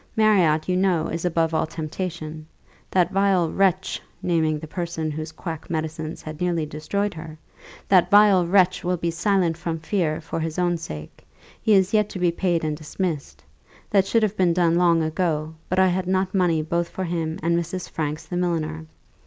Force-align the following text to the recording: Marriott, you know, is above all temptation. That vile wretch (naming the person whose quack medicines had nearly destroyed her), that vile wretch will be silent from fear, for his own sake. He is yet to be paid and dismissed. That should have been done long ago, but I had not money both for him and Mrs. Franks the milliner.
Marriott, 0.15 0.67
you 0.67 0.75
know, 0.75 1.09
is 1.09 1.25
above 1.25 1.53
all 1.53 1.67
temptation. 1.67 2.47
That 2.89 3.11
vile 3.11 3.51
wretch 3.51 4.01
(naming 4.23 4.57
the 4.57 4.65
person 4.65 5.11
whose 5.11 5.31
quack 5.31 5.69
medicines 5.69 6.23
had 6.23 6.41
nearly 6.41 6.65
destroyed 6.65 7.13
her), 7.13 7.37
that 7.87 8.09
vile 8.09 8.47
wretch 8.47 8.83
will 8.83 8.97
be 8.97 9.11
silent 9.11 9.57
from 9.57 9.77
fear, 9.77 10.19
for 10.19 10.39
his 10.39 10.57
own 10.57 10.77
sake. 10.77 11.23
He 11.61 11.73
is 11.73 11.93
yet 11.93 12.09
to 12.09 12.17
be 12.19 12.31
paid 12.31 12.63
and 12.63 12.75
dismissed. 12.75 13.43
That 13.91 14.07
should 14.07 14.23
have 14.23 14.35
been 14.35 14.53
done 14.53 14.73
long 14.73 15.03
ago, 15.03 15.53
but 15.69 15.77
I 15.77 15.89
had 15.89 16.07
not 16.07 16.33
money 16.33 16.63
both 16.63 16.89
for 16.89 17.03
him 17.03 17.37
and 17.43 17.55
Mrs. 17.55 17.87
Franks 17.87 18.25
the 18.25 18.37
milliner. 18.37 18.87